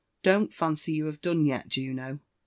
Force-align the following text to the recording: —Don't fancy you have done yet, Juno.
—Don't 0.23 0.51
fancy 0.51 0.93
you 0.93 1.05
have 1.05 1.21
done 1.21 1.45
yet, 1.45 1.67
Juno. 1.67 2.21